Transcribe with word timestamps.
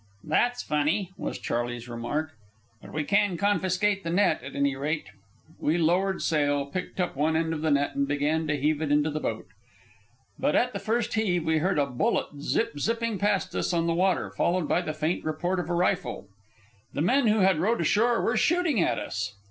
"That's 0.23 0.63
funny," 0.63 1.11
was 1.15 1.37
Charley's 1.37 1.87
remark. 1.87 2.31
"But 2.81 2.91
we 2.91 3.03
can 3.03 3.37
confiscate 3.37 4.03
the 4.03 4.09
net, 4.09 4.41
at 4.41 4.55
any 4.55 4.75
rate." 4.75 5.11
We 5.59 5.77
lowered 5.77 6.23
sail, 6.23 6.65
picked 6.65 6.99
up 6.99 7.15
one 7.15 7.35
end 7.35 7.53
of 7.53 7.61
the 7.61 7.69
net, 7.69 7.93
and 7.93 8.07
began 8.07 8.47
to 8.47 8.57
heave 8.57 8.81
it 8.81 8.91
into 8.91 9.11
the 9.11 9.19
boat. 9.19 9.45
But 10.39 10.55
at 10.55 10.73
the 10.73 10.79
first 10.79 11.13
heave 11.13 11.45
we 11.45 11.59
heard 11.59 11.77
a 11.77 11.85
bullet 11.85 12.25
zip 12.41 12.79
zipping 12.79 13.19
past 13.19 13.53
us 13.53 13.73
on 13.73 13.85
the 13.85 13.93
water, 13.93 14.31
followed 14.31 14.67
by 14.67 14.81
the 14.81 14.95
faint 14.95 15.23
report 15.23 15.59
of 15.59 15.69
a 15.69 15.75
rifle. 15.75 16.25
The 16.95 17.01
men 17.01 17.27
who 17.27 17.41
had 17.41 17.59
rowed 17.59 17.81
ashore 17.81 18.23
were 18.23 18.37
shooting 18.37 18.81
at 18.81 18.97
us. 18.97 19.35